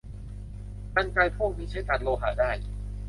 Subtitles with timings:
[0.95, 2.51] กรรไกรพวกนี้ใช้ตัดโลหะได้